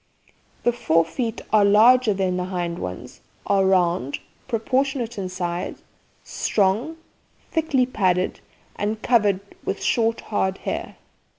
The 0.63 0.71
fore 0.73 1.05
feet 1.05 1.41
are 1.53 1.63
larger 1.63 2.11
than 2.11 2.35
the 2.35 2.45
hind 2.45 2.79
ones, 2.79 3.21
are 3.45 3.63
round, 3.63 4.17
proportionate 4.47 5.19
in 5.19 5.29
size, 5.29 5.83
strong, 6.23 6.97
thickly 7.51 7.85
padded, 7.85 8.39
and 8.77 8.99
covered 9.03 9.41
with 9.63 9.83
short 9.83 10.21
hard 10.21 10.57
hair. 10.57 10.95